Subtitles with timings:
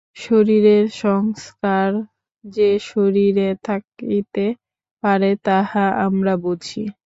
[0.17, 1.89] শরীরের সংস্কার
[2.45, 4.45] যে শরীরে থাকিতে
[5.03, 6.83] পারে, তাহা আমরা বুঝি।